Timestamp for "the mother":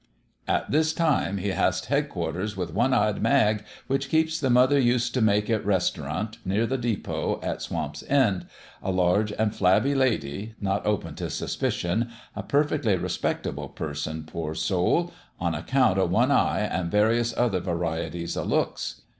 4.39-4.79